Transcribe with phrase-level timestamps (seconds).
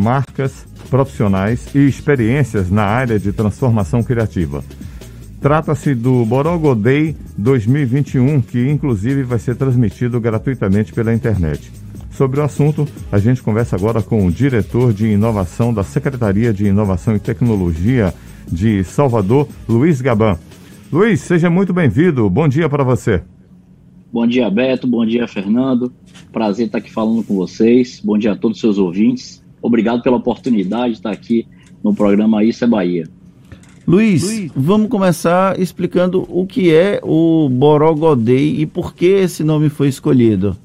[0.00, 4.64] marcas, profissionais e experiências na área de transformação criativa.
[5.40, 11.70] Trata-se do Borogo Day 2021, que inclusive vai ser transmitido gratuitamente pela internet.
[12.10, 16.66] Sobre o assunto, a gente conversa agora com o diretor de inovação da Secretaria de
[16.66, 18.12] Inovação e Tecnologia
[18.50, 20.38] de Salvador, Luiz Gaban.
[20.92, 22.28] Luiz, seja muito bem-vindo.
[22.28, 23.22] Bom dia para você.
[24.12, 24.88] Bom dia, Beto.
[24.88, 25.92] Bom dia, Fernando.
[26.32, 28.00] Prazer estar aqui falando com vocês.
[28.04, 29.40] Bom dia a todos os seus ouvintes.
[29.62, 31.46] Obrigado pela oportunidade de estar aqui
[31.82, 33.04] no programa Isso é Bahia.
[33.86, 39.68] Luiz, Luiz, vamos começar explicando o que é o Borogodei e por que esse nome
[39.68, 40.56] foi escolhido.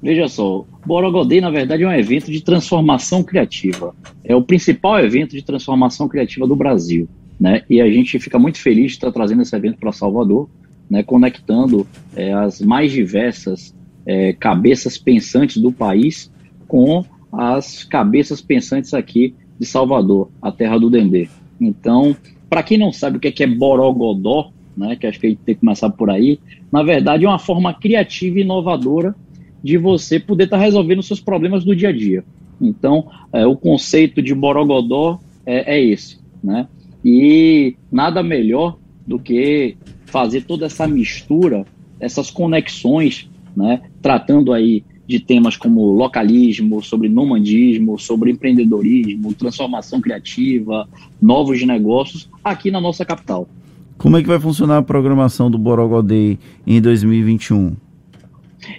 [0.00, 3.94] Veja só, Borogodei na verdade é um evento de transformação criativa.
[4.22, 7.08] É o principal evento de transformação criativa do Brasil.
[7.38, 7.62] Né?
[7.68, 10.48] E a gente fica muito feliz de estar trazendo esse evento para Salvador,
[10.88, 11.02] né?
[11.02, 13.74] conectando é, as mais diversas
[14.06, 16.30] é, cabeças pensantes do país
[16.66, 21.28] com as cabeças pensantes aqui de Salvador, a terra do Dendê.
[21.60, 22.16] Então,
[22.48, 25.30] para quem não sabe o que é, que é Borogodó, né, que acho que a
[25.30, 26.38] gente tem que começar por aí,
[26.70, 29.14] na verdade é uma forma criativa e inovadora
[29.62, 32.24] de você poder estar tá resolvendo seus problemas do dia a dia.
[32.60, 36.68] Então, é, o conceito de Borogodó é, é esse, né?
[37.04, 41.64] E nada melhor do que fazer toda essa mistura,
[42.00, 43.82] essas conexões, né?
[44.02, 50.86] Tratando aí de temas como localismo, sobre nomandismo, sobre empreendedorismo, transformação criativa,
[51.20, 53.48] novos negócios aqui na nossa capital.
[53.96, 57.74] Como é que vai funcionar a programação do Borogodei em 2021?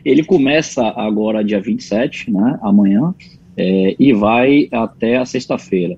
[0.06, 3.14] Ele começa agora dia 27, né, amanhã,
[3.58, 5.98] é, e vai até a sexta-feira.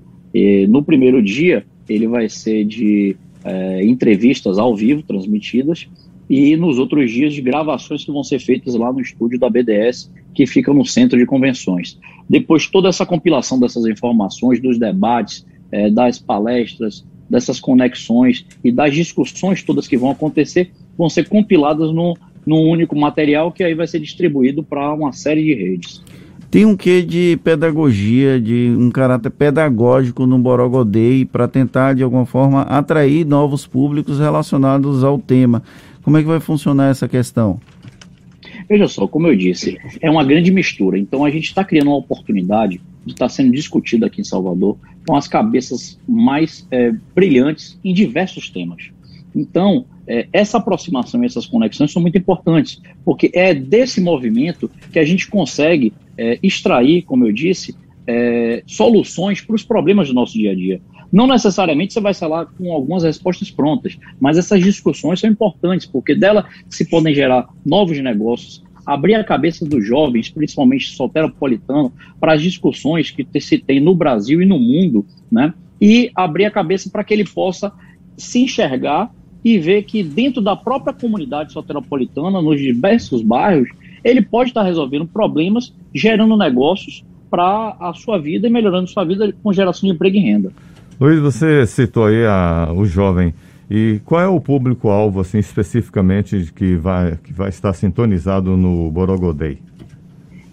[0.70, 5.90] No primeiro dia, ele vai ser de é, entrevistas ao vivo transmitidas
[6.30, 10.10] e nos outros dias de gravações que vão ser feitas lá no estúdio da BDS,
[10.34, 12.00] que fica no centro de convenções.
[12.30, 18.94] Depois, toda essa compilação dessas informações, dos debates, é, das palestras, dessas conexões e das
[18.94, 22.14] discussões todas que vão acontecer, vão ser compiladas num,
[22.46, 26.04] num único material que aí vai ser distribuído para uma série de redes.
[26.52, 32.26] Tem um quê de pedagogia, de um caráter pedagógico no Borogodei para tentar, de alguma
[32.26, 35.64] forma, atrair novos públicos relacionados ao tema.
[36.04, 37.58] Como é que vai funcionar essa questão?
[38.72, 40.98] Veja só, como eu disse, é uma grande mistura.
[40.98, 45.14] Então a gente está criando uma oportunidade de estar sendo discutido aqui em Salvador com
[45.14, 48.90] as cabeças mais é, brilhantes em diversos temas.
[49.36, 55.00] Então, é, essa aproximação e essas conexões são muito importantes, porque é desse movimento que
[55.00, 57.76] a gente consegue é, extrair, como eu disse,
[58.08, 60.80] é, soluções para os problemas do nosso dia a dia.
[61.12, 66.16] Não necessariamente você vai lá com algumas respostas prontas, mas essas discussões são importantes, porque
[66.16, 72.42] dela se podem gerar novos negócios, abrir a cabeça dos jovens, principalmente solteropolitano, para as
[72.42, 75.54] discussões que se tem no Brasil e no mundo, né?
[75.80, 77.72] E abrir a cabeça para que ele possa
[78.18, 79.12] se enxergar
[79.44, 83.70] e ver que dentro da própria comunidade soteropolitana, nos diversos bairros,
[84.04, 89.34] ele pode estar resolvendo problemas, gerando negócios para a sua vida e melhorando sua vida
[89.42, 90.52] com geração de emprego e renda.
[91.02, 93.34] Luiz, você citou aí a, o jovem.
[93.68, 99.58] E qual é o público-alvo, assim, especificamente, que vai, que vai estar sintonizado no Borogodei?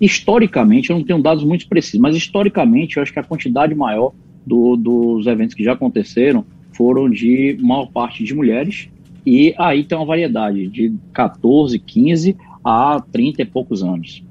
[0.01, 4.15] Historicamente, eu não tenho dados muito precisos, mas historicamente, eu acho que a quantidade maior
[4.47, 8.89] do, dos eventos que já aconteceram foram de maior parte de mulheres,
[9.27, 14.25] e aí tem uma variedade de 14, 15 a 30 e poucos anos.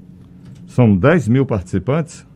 [0.66, 2.26] São 10 mil participantes?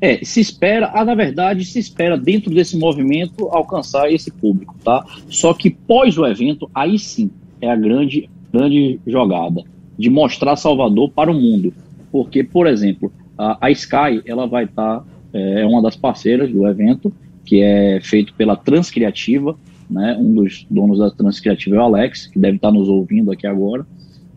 [0.00, 5.04] É, se espera, ah, na verdade, se espera dentro desse movimento alcançar esse público, tá?
[5.28, 9.62] Só que pós o evento, aí sim é a grande, grande jogada
[9.98, 11.72] de mostrar Salvador para o mundo.
[12.10, 16.50] Porque, por exemplo, a, a Sky, ela vai estar, tá, é, é uma das parceiras
[16.50, 17.12] do evento,
[17.44, 19.56] que é feito pela Transcriativa,
[19.88, 20.16] né?
[20.18, 23.46] Um dos donos da Transcriativa é o Alex, que deve estar tá nos ouvindo aqui
[23.46, 23.86] agora.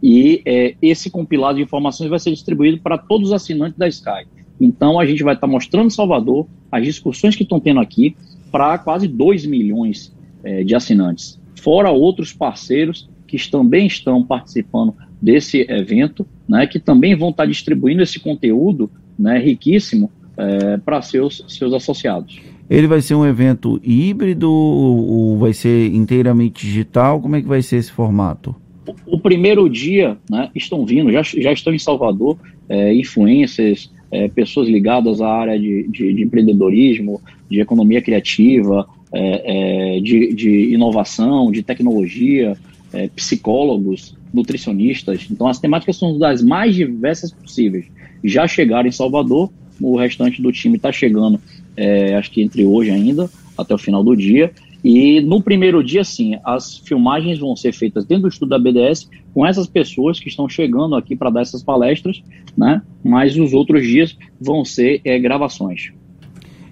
[0.02, 4.28] E é, esse compilado de informações vai ser distribuído para todos os assinantes da Sky.
[4.60, 8.16] Então a gente vai estar tá mostrando Salvador, as discussões que estão tendo aqui,
[8.52, 11.40] para quase 2 milhões é, de assinantes.
[11.62, 17.50] Fora outros parceiros que também estão participando desse evento, né, que também vão estar tá
[17.50, 22.40] distribuindo esse conteúdo né, riquíssimo é, para seus, seus associados.
[22.70, 27.22] Ele vai ser um evento híbrido ou vai ser inteiramente digital?
[27.22, 28.56] Como é que vai ser esse formato?
[28.86, 32.38] O, o primeiro dia né, estão vindo, já, já estão em Salvador,
[32.70, 39.98] é, influencers, é, pessoas ligadas à área de, de, de empreendedorismo, de economia criativa, é,
[39.98, 42.58] é, de, de, inovação, de tecnologia,
[42.94, 45.28] é, psicólogos, nutricionistas.
[45.30, 47.86] Então, as temáticas são das mais diversas possíveis.
[48.24, 51.40] Já chegaram em Salvador o restante do time está chegando,
[51.76, 54.52] é, acho que entre hoje ainda, até o final do dia.
[54.84, 59.10] E no primeiro dia, sim, as filmagens vão ser feitas dentro do estudo da BDS
[59.34, 62.22] com essas pessoas que estão chegando aqui para dar essas palestras,
[62.58, 62.82] né?
[63.04, 65.92] Mas os outros dias vão ser é, gravações.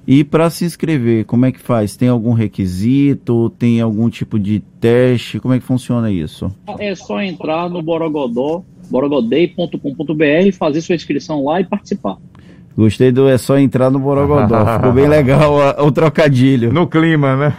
[0.07, 1.98] E para se inscrever, como é que faz?
[1.98, 3.50] Tem algum requisito?
[3.57, 5.40] Tem algum tipo de teste?
[5.40, 6.56] Como é que funciona isso?
[6.78, 12.18] É só entrar no Borogodó, borogodei.com.br, fazer sua inscrição lá e participar.
[12.77, 14.66] Gostei do é só entrar no Borogodó.
[14.75, 16.74] Ficou bem legal o, o trocadilho.
[16.74, 17.54] No clima, né?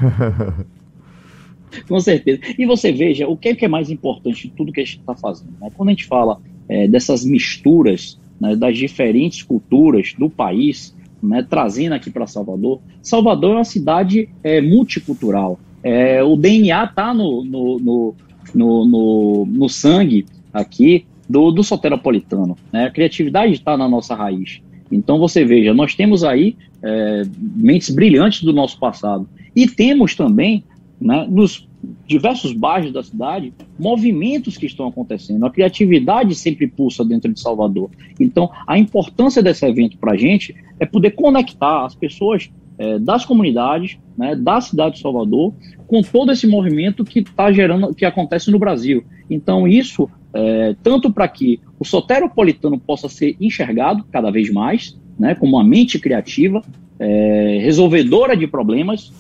[1.89, 2.41] Com certeza.
[2.59, 4.99] E você veja, o que é, que é mais importante de tudo que a gente
[4.99, 5.53] está fazendo?
[5.61, 5.71] Né?
[5.75, 11.95] Quando a gente fala é, dessas misturas né, das diferentes culturas do país, né, trazendo
[11.95, 12.81] aqui para Salvador.
[13.03, 15.59] Salvador é uma cidade é, multicultural.
[15.83, 18.15] É, o DNA está no, no, no,
[18.55, 22.57] no, no, sangue aqui do, do soteropolitano.
[22.73, 22.87] Né?
[22.87, 24.61] A criatividade está na nossa raiz.
[24.91, 29.29] Então você veja, nós temos aí é, mentes brilhantes do nosso passado.
[29.55, 30.65] E temos também,
[31.01, 31.67] né, nos
[32.07, 35.45] diversos bairros da cidade, movimentos que estão acontecendo.
[35.45, 37.91] A criatividade sempre pulsa dentro de Salvador.
[38.19, 43.25] Então, a importância desse evento para a gente é poder conectar as pessoas é, das
[43.25, 45.55] comunidades, né, da cidade de Salvador,
[45.87, 49.05] com todo esse movimento que está gerando, que acontece no Brasil.
[49.31, 55.35] Então, isso, é, tanto para que o soteropolitano possa ser enxergado cada vez mais, né,
[55.35, 56.63] como uma mente criativa,
[56.99, 59.13] é, resolvedora de problemas,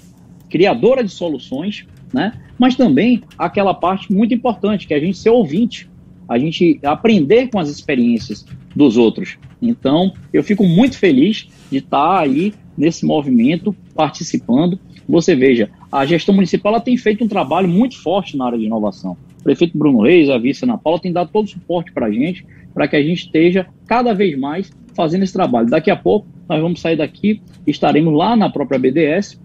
[0.48, 2.32] criadora de soluções, né?
[2.58, 5.88] Mas também aquela parte muito importante, que é a gente ser ouvinte,
[6.28, 9.38] a gente aprender com as experiências dos outros.
[9.60, 14.78] Então, eu fico muito feliz de estar aí nesse movimento, participando.
[15.08, 18.64] Você veja, a gestão municipal ela tem feito um trabalho muito forte na área de
[18.64, 19.16] inovação.
[19.46, 22.44] Prefeito Bruno Reis, a vice Ana Paula, tem dado todo o suporte para a gente,
[22.74, 25.70] para que a gente esteja cada vez mais fazendo esse trabalho.
[25.70, 29.40] Daqui a pouco, nós vamos sair daqui, estaremos lá na própria BDS,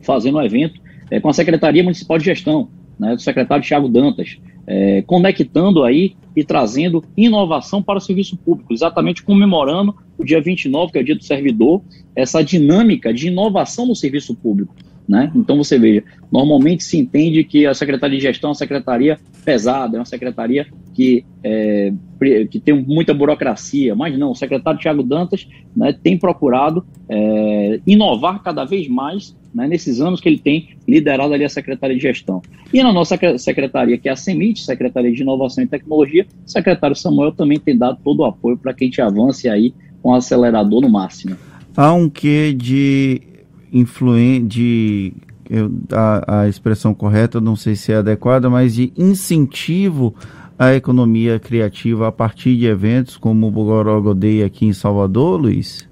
[0.00, 0.80] fazendo um evento
[1.10, 6.16] é, com a Secretaria Municipal de Gestão, né, do secretário Tiago Dantas, é, conectando aí
[6.34, 11.04] e trazendo inovação para o serviço público, exatamente comemorando o dia 29, que é o
[11.04, 11.82] dia do servidor,
[12.16, 14.74] essa dinâmica de inovação no serviço público.
[15.06, 15.30] Né?
[15.34, 16.02] Então você veja,
[16.32, 20.66] normalmente se entende que a Secretaria de Gestão é uma secretaria pesada, é uma secretaria
[20.94, 21.92] que, é,
[22.50, 25.46] que tem muita burocracia, mas não, o secretário Tiago Dantas
[25.76, 31.34] né, tem procurado é, inovar cada vez mais né, nesses anos que ele tem liderado
[31.34, 32.40] ali a Secretaria de Gestão.
[32.72, 36.96] E na nossa secretaria, que é a CEMIT, Secretaria de Inovação e Tecnologia, o secretário
[36.96, 40.14] Samuel também tem dado todo o apoio para que a gente avance aí com o
[40.14, 41.36] acelerador no máximo.
[41.76, 43.33] Há um quê de
[43.74, 45.12] influência, de
[45.92, 50.14] a, a expressão correta, não sei se é adequada, mas de incentivo
[50.58, 55.88] à economia criativa a partir de eventos como o Bogoró Day aqui em Salvador, Luiz?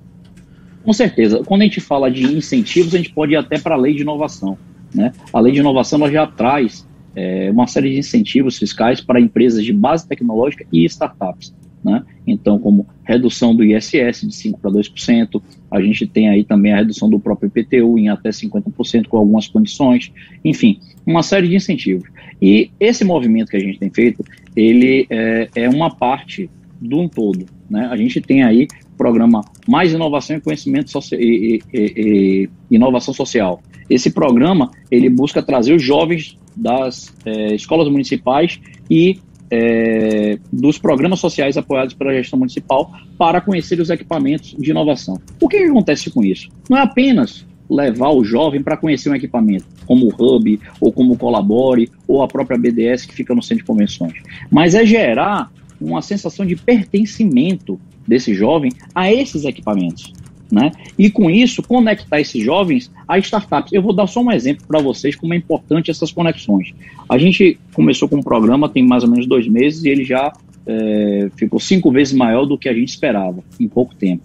[0.85, 1.43] Com certeza.
[1.45, 4.03] Quando a gente fala de incentivos, a gente pode ir até para a lei de
[4.03, 4.57] inovação.
[4.95, 5.13] Né?
[5.33, 9.65] A lei de inovação ela já traz é, uma série de incentivos fiscais para empresas
[9.65, 11.55] de base tecnológica e startups.
[11.85, 12.05] Né?
[12.27, 16.77] Então, como redução do ISS de 5% para 2%, a gente tem aí também a
[16.77, 20.13] redução do próprio IPTU em até 50% com algumas condições,
[20.45, 22.09] enfim, uma série de incentivos.
[22.41, 24.25] E esse movimento que a gente tem feito,
[24.55, 26.49] ele é, é uma parte
[26.81, 27.47] de um todo.
[27.69, 27.89] Né?
[27.91, 31.17] A gente tem aí programa Mais Inovação e Conhecimento Soci...
[31.17, 33.61] e, e, e, Inovação Social.
[33.91, 39.19] Esse programa ele busca trazer os jovens das é, escolas municipais e
[39.55, 45.21] é, dos programas sociais apoiados pela gestão municipal para conhecer os equipamentos de inovação.
[45.39, 46.49] O que, que acontece com isso?
[46.71, 51.13] Não é apenas levar o jovem para conhecer um equipamento, como o Hub, ou como
[51.13, 54.15] o Colabore, ou a própria BDS que fica no centro de convenções,
[54.51, 57.79] mas é gerar uma sensação de pertencimento
[58.09, 60.13] desse jovem a esses equipamentos.
[60.53, 60.71] Né?
[60.99, 63.73] E com isso, conectar esses jovens a startups.
[63.73, 66.75] Eu vou dar só um exemplo para vocês como é importante essas conexões.
[67.09, 70.31] A gente começou com um programa tem mais ou menos dois meses e ele já
[70.67, 74.23] é, ficou cinco vezes maior do que a gente esperava em pouco tempo.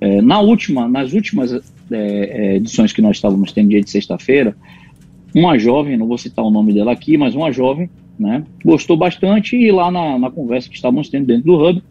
[0.00, 1.60] É, na última, nas últimas é,
[1.92, 4.56] é edições que nós estávamos tendo dia de sexta-feira,
[5.34, 9.54] uma jovem, não vou citar o nome dela aqui, mas uma jovem, né, gostou bastante
[9.56, 11.82] e lá na, na conversa que estávamos tendo dentro do Hub,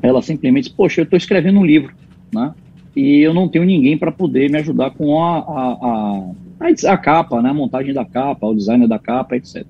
[0.00, 1.92] ela simplesmente disse, poxa, eu estou escrevendo um livro,
[2.32, 2.54] né?
[2.94, 7.40] E eu não tenho ninguém para poder me ajudar com a, a, a, a, capa,
[7.40, 7.50] né?
[7.50, 9.66] a montagem da capa, o design da capa, etc.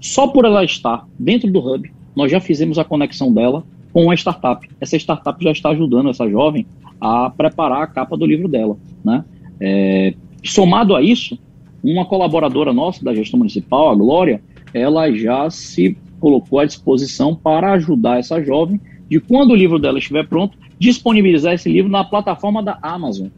[0.00, 4.14] Só por ela estar dentro do Hub, nós já fizemos a conexão dela com uma
[4.14, 4.66] startup.
[4.80, 6.66] Essa startup já está ajudando essa jovem
[7.00, 8.76] a preparar a capa do livro dela.
[9.04, 9.24] Né?
[9.60, 11.38] É, somado a isso,
[11.82, 14.40] uma colaboradora nossa da gestão municipal, a Glória,
[14.72, 19.98] ela já se colocou à disposição para ajudar essa jovem de quando o livro dela
[19.98, 23.28] estiver pronto, disponibilizar esse livro na plataforma da Amazon.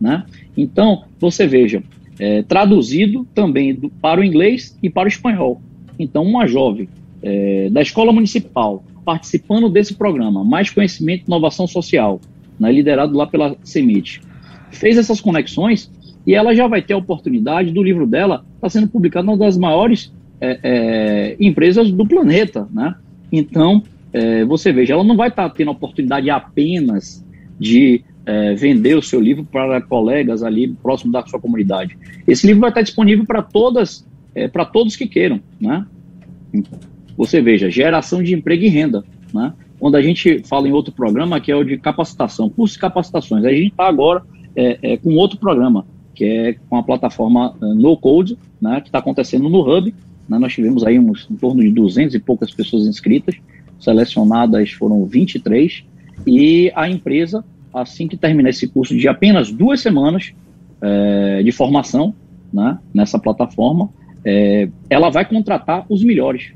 [0.00, 0.24] Né?
[0.56, 1.82] Então, você veja,
[2.18, 5.60] é, traduzido também do, para o inglês e para o espanhol.
[5.98, 6.88] Então, uma jovem
[7.22, 12.20] é, da escola municipal participando desse programa, Mais Conhecimento e Inovação Social,
[12.58, 14.22] né, liderado lá pela CEMIT,
[14.70, 15.90] fez essas conexões
[16.26, 19.36] e ela já vai ter a oportunidade do livro dela estar tá sendo publicado numa
[19.36, 22.66] das maiores é, é, empresas do planeta.
[22.72, 22.94] Né?
[23.30, 23.82] Então,
[24.14, 27.24] é, você veja, ela não vai estar tá tendo a oportunidade apenas
[27.58, 31.98] de é, vender o seu livro para colegas ali próximo da sua comunidade.
[32.26, 35.84] Esse livro vai estar disponível para todas, é, para todos que queiram, né?
[37.16, 39.52] Você veja, geração de emprego e renda, né?
[39.80, 43.44] Quando a gente fala em outro programa que é o de capacitação, cursos e capacitações,
[43.44, 44.22] a gente está agora
[44.54, 48.80] é, é, com outro programa que é com a plataforma é, No Code, né?
[48.80, 49.92] Que está acontecendo no Hub.
[50.28, 50.38] Né?
[50.38, 53.34] Nós tivemos aí uns em torno de 200 e poucas pessoas inscritas,
[53.84, 55.84] selecionadas foram 23
[56.26, 60.32] e a empresa assim que terminar esse curso de apenas duas semanas
[60.80, 62.14] é, de formação
[62.52, 63.90] né, nessa plataforma,
[64.24, 66.52] é, ela vai contratar os melhores.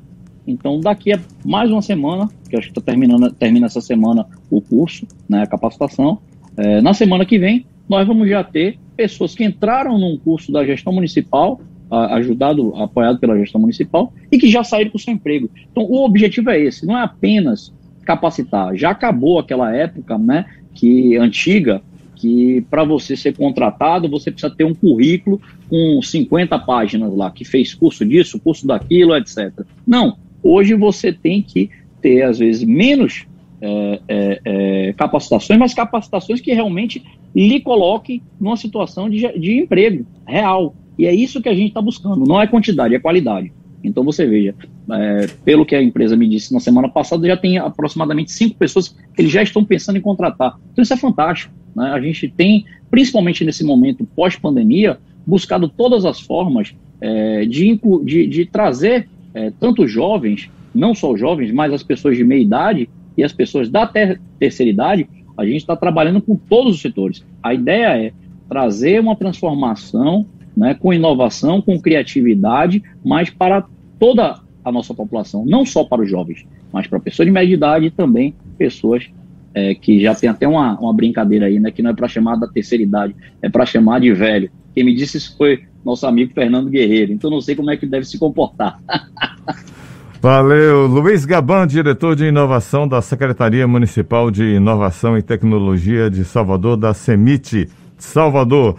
[0.46, 4.60] Então, daqui a mais uma semana, que acho que está terminando, termina essa semana o
[4.60, 6.20] curso, né, a capacitação,
[6.56, 10.64] é, na semana que vem, nós vamos já ter pessoas que entraram num curso da
[10.64, 15.50] gestão municipal, ajudado, apoiado pela gestão municipal, e que já saíram com seu emprego.
[15.70, 17.72] Então, o objetivo é esse, não é apenas
[18.04, 18.74] capacitar.
[18.76, 21.82] Já acabou aquela época, né, que antiga,
[22.14, 27.44] que para você ser contratado, você precisa ter um currículo com 50 páginas lá, que
[27.44, 29.52] fez curso disso, curso daquilo, etc.
[29.86, 33.26] Não, hoje você tem que ter, às vezes, menos
[33.60, 37.02] é, é, é, capacitações, mas capacitações que realmente
[37.34, 40.74] lhe coloquem numa situação de, de emprego real.
[40.98, 43.52] E é isso que a gente está buscando, não é quantidade, é qualidade.
[43.82, 44.54] Então você veja,
[44.90, 48.88] é, pelo que a empresa me disse na semana passada, já tem aproximadamente cinco pessoas
[48.88, 50.58] que eles já estão pensando em contratar.
[50.72, 51.54] Então isso é fantástico.
[51.76, 51.90] Né?
[51.90, 58.46] A gente tem, principalmente nesse momento pós-pandemia, buscado todas as formas é, de, de, de,
[58.46, 63.22] trazer é, tanto jovens, não só os jovens, mas as pessoas de meia idade e
[63.22, 65.08] as pessoas da ter terceira idade.
[65.36, 67.24] A gente está trabalhando com todos os setores.
[67.40, 68.12] A ideia é
[68.48, 70.26] trazer uma transformação
[70.58, 73.64] né, com inovação, com criatividade, mas para
[73.98, 77.86] toda a nossa população, não só para os jovens, mas para pessoas de média idade
[77.86, 79.08] e também pessoas
[79.54, 82.34] é, que já tem até uma, uma brincadeira aí, né, que não é para chamar
[82.36, 84.50] da terceira idade, é para chamar de velho.
[84.74, 87.86] Quem me disse isso foi nosso amigo Fernando Guerreiro, então não sei como é que
[87.86, 88.80] deve se comportar.
[90.20, 96.76] Valeu, Luiz Gaban, diretor de inovação da Secretaria Municipal de Inovação e Tecnologia de Salvador,
[96.76, 98.76] da CEMIT Salvador.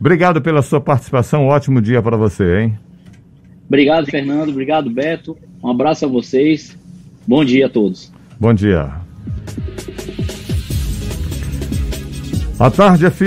[0.00, 2.78] Obrigado pela sua participação, um ótimo dia para você, hein?
[3.68, 4.48] Obrigado, Fernando.
[4.48, 5.36] Obrigado, Beto.
[5.62, 6.74] Um abraço a vocês.
[7.28, 8.10] Bom dia a todos.
[8.40, 8.90] Bom dia.
[12.58, 13.18] A tarde FM.